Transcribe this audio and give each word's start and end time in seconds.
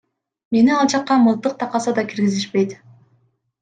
Мени 0.55 0.73
ал 0.77 0.89
жакка 0.95 1.19
мылтык 1.27 1.55
такаса 1.61 1.97
да 2.01 2.09
киргизишпейт. 2.09 2.79